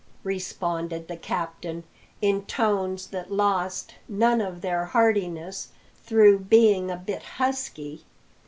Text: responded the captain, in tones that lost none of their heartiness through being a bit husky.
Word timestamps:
responded 0.23 1.07
the 1.07 1.15
captain, 1.15 1.83
in 2.23 2.43
tones 2.45 3.05
that 3.09 3.31
lost 3.31 3.93
none 4.09 4.41
of 4.41 4.61
their 4.61 4.85
heartiness 4.85 5.69
through 6.03 6.39
being 6.39 6.89
a 6.89 6.97
bit 6.97 7.21
husky. 7.37 8.03